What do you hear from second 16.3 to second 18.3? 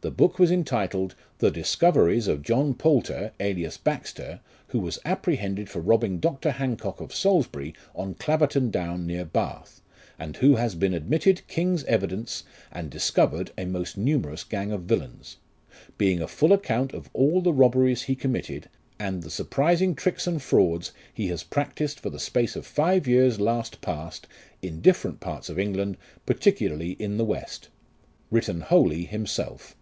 account of all the robberies he